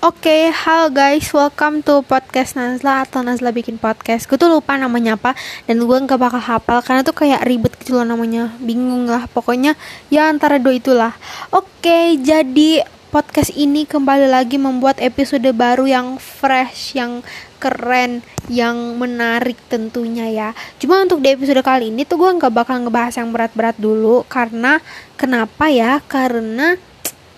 [0.00, 4.24] Oke, halo guys, welcome to podcast Nazla atau Nazla bikin podcast.
[4.24, 5.36] Gue tuh lupa namanya apa
[5.68, 9.28] dan gue nggak bakal hafal karena tuh kayak ribet gitu loh namanya, bingung lah.
[9.28, 9.76] Pokoknya
[10.08, 11.12] ya antara dua itulah.
[11.52, 12.80] Oke, jadi
[13.12, 17.20] podcast ini kembali lagi membuat episode baru yang fresh, yang
[17.60, 20.48] keren, yang menarik tentunya ya.
[20.80, 24.80] Cuma untuk di episode kali ini tuh gue nggak bakal ngebahas yang berat-berat dulu karena
[25.20, 26.00] kenapa ya?
[26.08, 26.88] Karena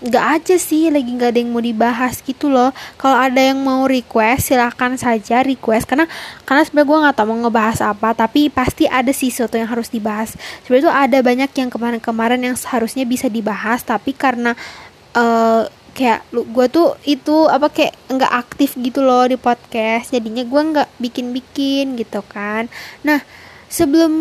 [0.02, 2.74] nggak aja sih lagi nggak ada yang mau dibahas gitu loh.
[2.98, 5.86] Kalau ada yang mau request silahkan saja request.
[5.86, 6.10] Karena
[6.42, 9.88] karena sebenarnya gue nggak tahu mau ngebahas apa tapi pasti ada sih sesuatu yang harus
[9.88, 10.34] dibahas.
[10.66, 14.58] Sebenarnya tuh ada banyak yang kemarin-kemarin yang seharusnya bisa dibahas tapi karena
[15.14, 20.10] uh, kayak lu gue tuh itu apa kayak nggak aktif gitu loh di podcast.
[20.10, 22.66] Jadinya gue nggak bikin-bikin gitu kan.
[23.06, 23.22] Nah
[23.72, 24.12] sebelum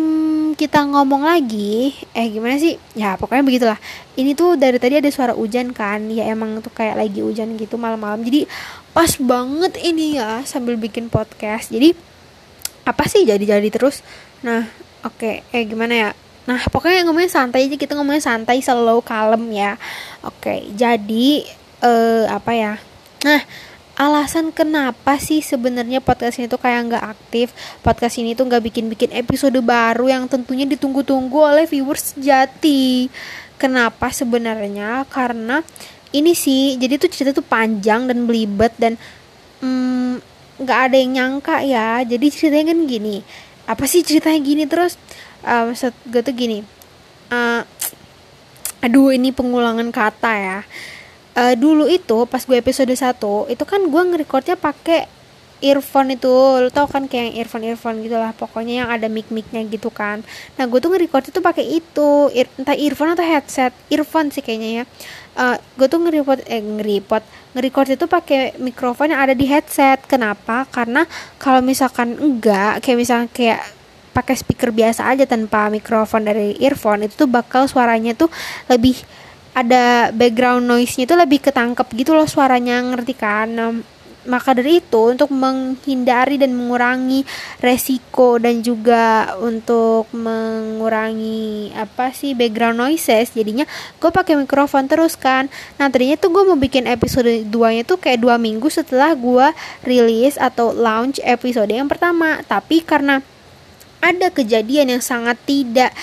[0.56, 2.80] kita ngomong lagi eh gimana sih?
[2.96, 3.78] Ya pokoknya begitulah.
[4.16, 6.08] Ini tuh dari tadi ada suara hujan kan?
[6.08, 8.24] Ya emang tuh kayak lagi hujan gitu malam-malam.
[8.24, 8.48] Jadi
[8.96, 11.68] pas banget ini ya sambil bikin podcast.
[11.68, 11.92] Jadi
[12.88, 13.28] apa sih?
[13.28, 14.00] Jadi-jadi terus.
[14.40, 14.64] Nah
[15.04, 15.20] oke.
[15.20, 15.52] Okay.
[15.52, 16.10] eh gimana ya?
[16.48, 17.76] Nah pokoknya ngomongnya santai aja.
[17.76, 19.76] Kita ngomongnya santai slow kalem ya.
[20.24, 20.48] Oke.
[20.48, 21.44] Okay, jadi
[21.84, 22.72] eh apa ya?
[23.28, 23.40] Nah
[23.96, 27.52] alasan kenapa sih sebenarnya podcast ini tuh kayak nggak aktif?
[27.84, 33.12] Podcast ini tuh nggak bikin-bikin episode baru yang tentunya ditunggu-tunggu oleh viewers jati
[33.60, 35.04] kenapa sebenarnya?
[35.08, 35.60] Karena
[36.12, 38.96] ini sih jadi tuh cerita tuh panjang dan belibet dan
[39.60, 40.20] hmm,
[40.60, 42.00] nggak mm, ada yang nyangka ya.
[42.04, 43.16] Jadi ceritanya kan gini
[43.62, 44.64] apa sih ceritanya gini?
[44.66, 44.96] Terus
[45.46, 46.62] uh, maksud gue tuh gini
[47.30, 47.62] uh,
[48.84, 50.58] aduh ini pengulangan kata ya
[51.36, 53.18] uh, dulu itu pas gue episode 1
[53.52, 55.22] itu kan gue ngerekordnya pakai
[55.62, 56.28] earphone itu.
[56.28, 60.20] Lo tau kan kayak earphone earphone gitu lah pokoknya yang ada mic micnya gitu kan.
[60.58, 64.82] Nah gue tuh ngerecord itu pakai itu ear, entah earphone atau headset earphone sih kayaknya
[64.82, 64.84] ya.
[65.32, 67.24] Uh, gue tuh ngerecord eh ngerecord
[67.56, 70.02] ngerecord itu pakai mikrofon yang ada di headset.
[70.04, 70.66] Kenapa?
[70.68, 71.06] Karena
[71.38, 73.62] kalau misalkan enggak kayak misalkan kayak
[74.12, 78.28] pakai speaker biasa aja tanpa mikrofon dari earphone itu tuh bakal suaranya tuh
[78.68, 79.00] lebih
[79.52, 83.48] ada background noise-nya itu lebih ketangkep gitu loh suaranya ngerti kan?
[83.52, 83.72] Nah,
[84.22, 87.26] maka dari itu untuk menghindari dan mengurangi
[87.58, 93.66] resiko dan juga untuk mengurangi apa sih background noises jadinya
[93.98, 95.50] gue pakai mikrofon terus kan.
[95.78, 99.46] Nah tadinya tuh gue mau bikin episode 2 nya tuh kayak dua minggu setelah gue
[99.82, 102.38] rilis atau launch episode yang pertama.
[102.46, 103.18] Tapi karena
[104.02, 105.94] ada kejadian yang sangat tidak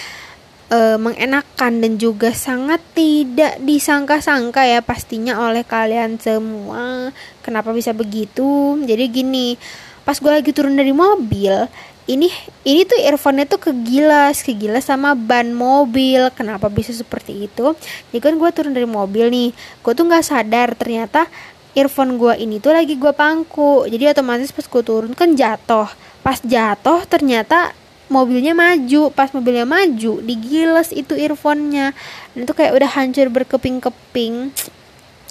[0.70, 7.14] uh, mengenakan dan juga sangat tidak disangka-sangka ya pastinya oleh kalian semua.
[7.44, 8.80] Kenapa bisa begitu?
[8.86, 9.58] Jadi gini,
[10.06, 11.68] pas gue lagi turun dari mobil,
[12.10, 12.30] ini
[12.66, 16.30] ini tuh earphone-nya tuh kegilas, kegilas sama ban mobil.
[16.34, 17.78] Kenapa bisa seperti itu?
[18.10, 21.30] Jadi kan gue turun dari mobil nih, gue tuh nggak sadar ternyata
[21.78, 23.86] earphone gue ini tuh lagi gue pangku.
[23.86, 25.90] Jadi otomatis pas gue turun kan jatuh.
[26.26, 27.78] Pas jatuh ternyata
[28.10, 31.94] mobilnya maju pas mobilnya maju digiles itu earphone-nya.
[32.36, 34.52] Itu kayak udah hancur berkeping-keping.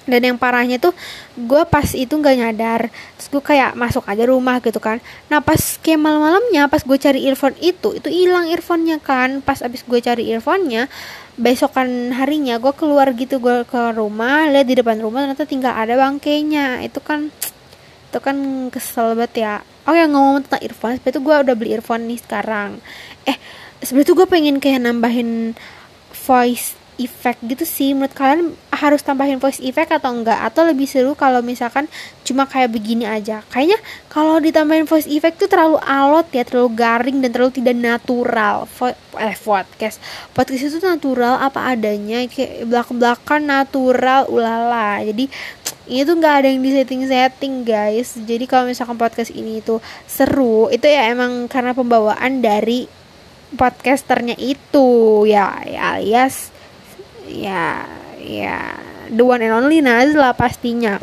[0.08, 0.96] Dan yang parahnya tuh
[1.36, 2.88] gue pas itu nggak nyadar.
[3.20, 5.04] Terus gue kayak masuk aja rumah gitu kan.
[5.28, 9.44] Nah pas kayak malam-malamnya pas gue cari earphone itu itu hilang earphone-nya kan.
[9.44, 10.88] Pas abis gue cari earphone-nya
[11.38, 15.92] besokan harinya gue keluar gitu gue ke rumah lihat di depan rumah ternyata tinggal ada
[16.00, 16.80] bangkainya.
[16.80, 17.28] Itu kan
[18.08, 18.36] itu kan
[18.72, 19.54] kesel banget ya
[19.86, 22.70] oh yang ngomong tentang earphone sebenernya tuh gue udah beli earphone nih sekarang.
[23.28, 23.36] Eh
[23.84, 25.54] sebenernya tuh gue pengen kayak nambahin
[26.26, 27.94] voice effect gitu sih.
[27.94, 30.38] Menurut kalian harus tambahin voice effect atau enggak?
[30.38, 31.90] Atau lebih seru kalau misalkan
[32.22, 33.42] cuma kayak begini aja?
[33.50, 38.70] Kayaknya kalau ditambahin voice effect tuh terlalu alot ya terlalu garing dan terlalu tidak natural.
[38.70, 39.98] Vo eh podcast.
[40.30, 45.02] Podcast itu natural apa adanya kayak belak belakan natural ulala.
[45.02, 45.26] Jadi
[45.88, 48.14] ini tuh nggak ada yang di setting-setting guys.
[48.14, 52.86] Jadi kalau misalkan podcast ini itu seru itu ya emang karena pembawaan dari
[53.58, 55.24] podcasternya itu.
[55.26, 56.54] Ya, ya alias
[57.28, 57.84] ya
[58.18, 58.74] ya
[59.08, 61.00] the one and only Nazla pastinya.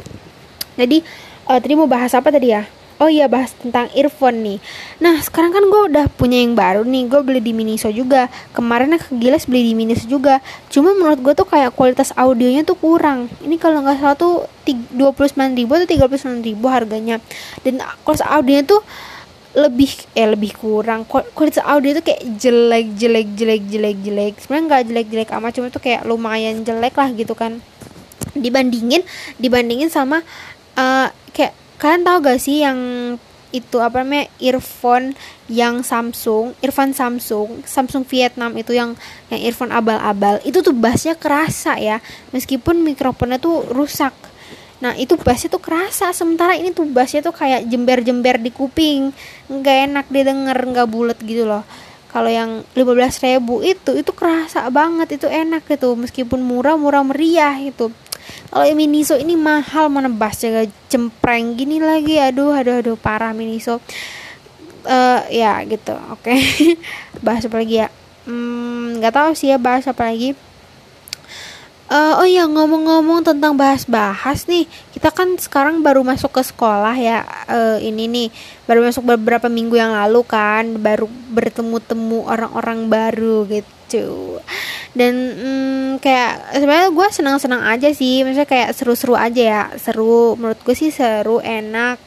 [0.76, 1.02] Jadi
[1.50, 2.64] uh, tadi mau bahas apa tadi ya?
[2.96, 4.58] Oh iya bahas tentang earphone nih.
[5.04, 7.12] Nah sekarang kan gue udah punya yang baru nih.
[7.12, 8.32] Gue beli di Miniso juga.
[8.56, 10.40] Kemarin aku gilas beli di Miniso juga.
[10.72, 13.28] Cuma menurut gue tuh kayak kualitas audionya tuh kurang.
[13.44, 17.20] Ini kalau nggak salah tuh 29 ribu atau 39 ribu harganya.
[17.68, 18.80] Dan kualitas audionya tuh
[19.56, 21.08] lebih eh lebih kurang.
[21.08, 24.34] Kualitas audio tuh kayak jelek jelek jelek jelek jelek.
[24.44, 27.64] Sebenarnya nggak jelek jelek amat cuma tuh kayak lumayan jelek lah gitu kan.
[28.36, 29.02] Dibandingin
[29.40, 30.20] dibandingin sama
[30.76, 32.80] uh, kayak kalian tahu gak sih yang
[33.56, 35.16] itu apa namanya earphone
[35.48, 39.00] yang Samsung, earphone Samsung, Samsung Vietnam itu yang
[39.32, 42.04] yang earphone abal-abal itu tuh bassnya kerasa ya.
[42.36, 44.12] Meskipun mikrofonnya tuh rusak
[44.84, 46.12] nah itu bassnya tuh kerasa.
[46.12, 49.16] Sementara ini tuh bassnya tuh kayak jember-jember di kuping.
[49.48, 51.64] Nggak enak didengar nggak bulat gitu loh.
[52.12, 55.96] Kalau yang 15 ribu itu itu kerasa banget itu enak gitu.
[56.00, 57.92] Meskipun murah murah meriah itu
[58.50, 62.18] kalau Miniso ini mahal mana bassnya cempreng gini lagi.
[62.18, 63.84] Aduh aduh aduh parah Miniso.
[64.86, 66.30] Uh, ya gitu oke.
[66.36, 66.78] Okay.
[67.26, 67.88] bahas apa lagi ya?
[68.26, 70.34] Hmm, nggak hmm, tahu sih ya bahas apa lagi
[71.86, 77.22] Uh, oh ya ngomong-ngomong tentang bahas-bahas nih, kita kan sekarang baru masuk ke sekolah ya.
[77.46, 78.28] Uh, ini nih
[78.66, 84.42] baru masuk beberapa minggu yang lalu kan, baru bertemu-temu orang-orang baru gitu.
[84.98, 90.34] Dan hmm, kayak sebenarnya gue senang-senang aja sih, maksudnya kayak seru-seru aja ya, seru.
[90.42, 92.02] Menurut gue sih seru, enak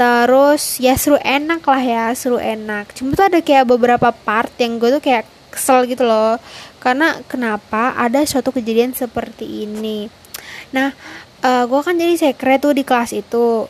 [0.00, 4.80] terus ya seru enak lah ya seru enak cuma tuh ada kayak beberapa part yang
[4.80, 6.40] gue tuh kayak kesel gitu loh
[6.80, 10.08] karena kenapa ada suatu kejadian seperti ini?
[10.72, 10.96] Nah
[11.44, 13.68] uh, gue kan jadi sekre tuh di kelas itu.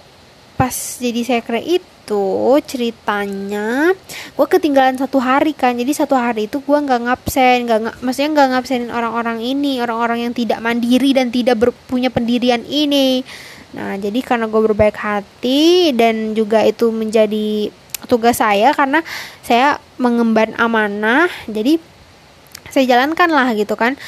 [0.56, 2.24] Pas jadi sekre itu
[2.68, 3.96] ceritanya
[4.34, 5.74] gue ketinggalan satu hari kan.
[5.74, 10.32] Jadi satu hari itu gue nggak ngabsen nggak maksudnya nggak ngabsenin orang-orang ini orang-orang yang
[10.32, 11.58] tidak mandiri dan tidak
[11.90, 13.26] punya pendirian ini.
[13.70, 17.70] Nah, jadi karena gue berbaik hati dan juga itu menjadi
[18.10, 19.04] tugas saya karena
[19.46, 21.78] saya mengemban amanah, jadi
[22.70, 23.98] saya jalankan lah gitu kan.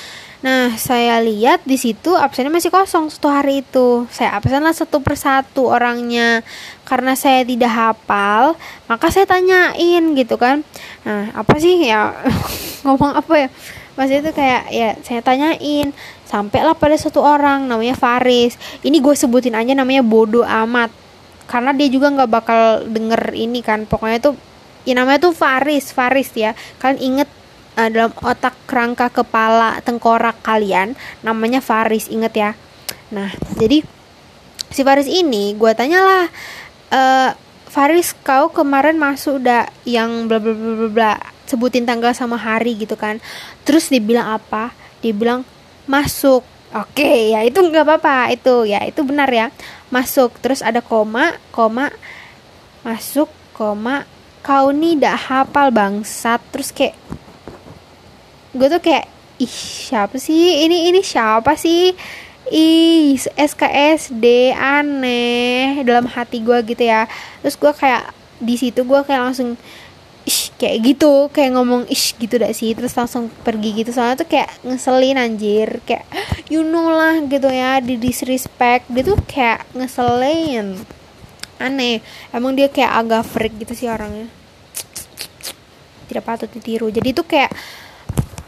[0.43, 4.11] Nah, saya lihat di situ absennya masih kosong satu hari itu.
[4.11, 6.43] Saya absen lah satu persatu orangnya.
[6.83, 8.59] Karena saya tidak hafal,
[8.91, 10.67] maka saya tanyain gitu kan.
[11.07, 12.11] Nah, apa sih ya
[12.87, 13.49] ngomong apa ya?
[13.95, 15.95] Masih itu kayak ya saya tanyain
[16.33, 20.89] sampailah pada satu orang namanya Faris ini gue sebutin aja namanya bodoh amat
[21.45, 24.35] karena dia juga nggak bakal denger ini kan pokoknya tuh
[24.89, 27.29] ya namanya tuh Faris Faris ya kalian inget
[27.77, 32.51] uh, dalam otak kerangka kepala tengkorak kalian namanya Faris inget ya.
[33.13, 33.85] Nah jadi
[34.73, 36.29] si Faris ini gue tanyalah
[36.93, 37.31] uh,
[37.73, 41.13] Faris kau kemarin masuk udah yang bla bla bla bla
[41.49, 43.17] sebutin tanggal sama hari gitu kan.
[43.65, 44.77] Terus dia bilang apa?
[45.01, 45.45] Dia bilang
[45.89, 46.45] masuk.
[46.73, 49.53] Oke ya itu nggak apa-apa itu ya itu benar ya.
[49.93, 51.93] Masuk terus ada koma koma
[52.81, 54.09] masuk koma
[54.41, 56.41] kau nih dak hafal bangsat.
[56.49, 56.97] Terus kayak
[58.53, 59.09] gue tuh kayak
[59.41, 59.57] ih
[59.89, 60.65] siapa sih?
[60.69, 61.93] Ini ini siapa sih?
[62.53, 67.09] Ih SKSD aneh dalam hati gue gitu ya.
[67.41, 68.13] Terus gue kayak
[68.43, 69.55] di situ gue kayak langsung
[70.23, 72.77] ish kayak gitu kayak ngomong ish gitu dah sih.
[72.77, 73.91] Terus langsung pergi gitu.
[73.91, 75.81] Soalnya tuh kayak ngeselin anjir.
[75.89, 76.07] Kayak
[76.53, 78.85] you know lah gitu ya di disrespect.
[78.93, 80.77] Dia tuh kayak ngeselin.
[81.57, 82.05] Aneh.
[82.35, 84.29] Emang dia kayak agak freak gitu sih orangnya.
[86.11, 86.93] Tidak patut ditiru.
[86.93, 87.55] Jadi tuh kayak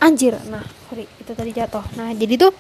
[0.05, 0.61] anjir nah
[0.93, 1.83] sorry itu tadi jatuh.
[1.97, 2.53] Nah jadi tuh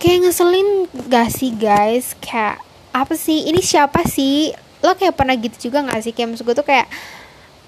[0.00, 2.16] kayak ngeselin gak sih guys?
[2.18, 2.64] Kayak
[2.96, 3.44] apa sih?
[3.46, 4.50] Ini siapa sih?
[4.80, 6.16] Lo kayak pernah gitu juga gak sih?
[6.16, 6.88] Kayak maksud gue tuh kayak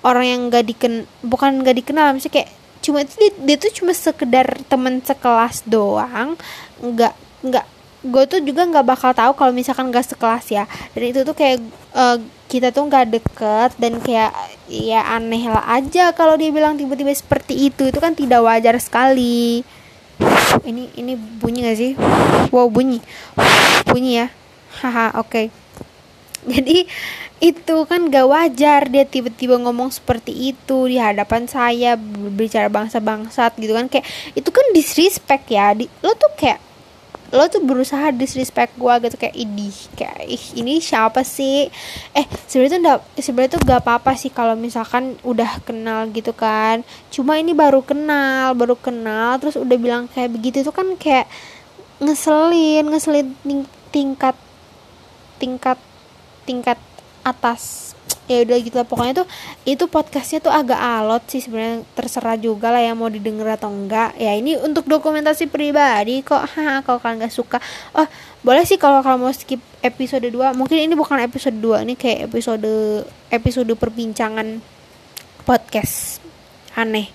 [0.02, 2.50] orang yang gak diken bukan gak dikenal misalnya kayak
[2.84, 6.36] cuma itu dia, dia tuh cuma sekedar teman sekelas doang.
[6.80, 7.14] Nggak
[7.44, 7.66] nggak
[8.04, 10.64] gue tuh juga nggak bakal tahu kalau misalkan gak sekelas ya.
[10.96, 11.60] Dan itu tuh kayak
[11.92, 12.18] uh,
[12.54, 14.30] kita tuh nggak deket dan kayak
[14.70, 17.90] ya aneh lah aja kalau dia bilang tiba-tiba seperti itu.
[17.90, 19.66] Itu kan tidak wajar sekali.
[20.62, 21.92] Ini ini bunyi gak sih?
[22.54, 23.02] Wow bunyi.
[23.90, 24.26] Bunyi ya?
[24.78, 25.26] Haha oke.
[25.26, 25.46] Okay.
[26.54, 26.86] jadi
[27.42, 33.74] itu kan gak wajar dia tiba-tiba ngomong seperti itu di hadapan saya berbicara bangsa-bangsat gitu
[33.74, 33.90] kan.
[33.90, 34.06] Kayak
[34.38, 36.62] itu kan disrespect ya di, lo tuh kayak
[37.34, 39.66] lo tuh berusaha disrespect gue gitu kayak ini
[39.98, 41.66] kayak ih ini siapa sih?
[42.14, 46.86] Eh sebenarnya tuh enggak sebenarnya tuh gak apa-apa sih kalau misalkan udah kenal gitu kan.
[47.10, 51.26] Cuma ini baru kenal baru kenal terus udah bilang kayak begitu tuh kan kayak
[51.98, 53.34] ngeselin ngeselin
[53.90, 54.38] tingkat
[55.42, 55.78] tingkat
[56.46, 56.78] tingkat
[57.26, 57.94] atas
[58.30, 58.86] ya udah gitu lah.
[58.88, 59.26] Pokoknya tuh
[59.68, 61.84] itu podcastnya tuh agak alot sih sebenarnya.
[61.96, 64.16] Terserah juga lah yang mau didengar atau enggak.
[64.16, 66.46] Ya ini untuk dokumentasi pribadi kok.
[66.54, 67.58] Ha kalau kalian nggak suka.
[67.98, 68.06] Oh
[68.46, 72.30] boleh sih kalau kalian mau skip episode 2 mungkin ini bukan episode 2 ini kayak
[72.30, 72.70] episode
[73.28, 74.62] episode perbincangan
[75.44, 76.22] podcast.
[76.78, 77.10] Aneh.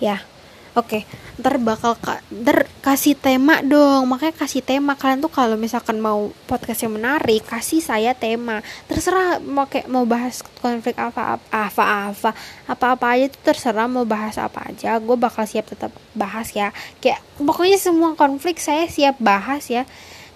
[0.00, 0.24] Ya
[0.74, 1.02] oke
[1.40, 4.04] ntar bakal ka, ntar kasih tema dong.
[4.12, 4.92] Makanya kasih tema.
[4.92, 8.60] Kalian tuh kalau misalkan mau podcast yang menarik kasih saya tema.
[8.84, 12.30] Terserah mau kayak mau bahas konflik apa apa apa
[12.68, 15.00] apa apa aja tuh terserah mau bahas apa aja.
[15.00, 16.76] Gue bakal siap tetap bahas ya.
[17.00, 19.88] Kayak pokoknya semua konflik saya siap bahas ya.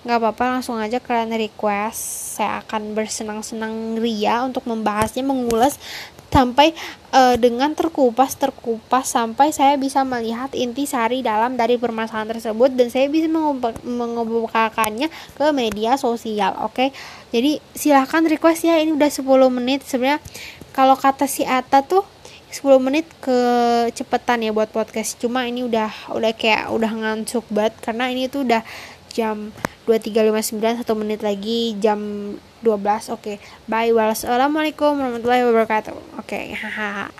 [0.04, 2.00] Nggak apa-apa langsung aja kalian request.
[2.36, 5.80] Saya akan bersenang-senang ria untuk membahasnya mengulas
[6.34, 6.74] sampai
[7.14, 12.90] uh, dengan terkupas terkupas sampai saya bisa melihat inti sari dalam dari permasalahan tersebut dan
[12.90, 13.30] saya bisa
[13.86, 15.06] mengebukakannya
[15.38, 16.88] ke media sosial oke okay?
[17.30, 19.22] jadi silahkan request ya ini udah 10
[19.54, 20.18] menit sebenarnya
[20.74, 22.02] kalau kata si Ata tuh
[22.50, 28.10] 10 menit kecepetan ya buat podcast cuma ini udah udah kayak udah ngantuk banget karena
[28.10, 28.66] ini tuh udah
[29.14, 29.54] jam
[29.86, 32.34] 23.59 satu menit lagi jam
[32.64, 33.20] 12 oke.
[33.20, 33.36] Okay.
[33.68, 35.94] bye wassalamualaikum warahmatullahi wabarakatuh.
[36.16, 37.12] Oke okay.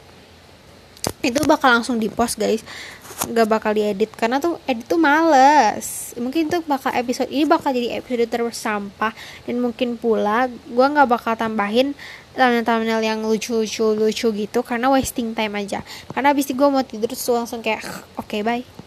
[1.24, 2.64] itu bakal langsung di post guys.
[3.24, 6.16] Gak bakal diedit karena tuh edit tuh males.
[6.16, 9.12] Mungkin tuh bakal episode ini bakal jadi episode tersampah.
[9.44, 11.92] Dan mungkin pula gue nggak bakal tambahin
[12.34, 15.80] thumbnail-thumbnail yang lucu-lucu lucu gitu karena wasting time aja.
[16.12, 17.84] Karena abis itu gue mau tidur terus langsung kayak
[18.16, 18.83] oke okay, bye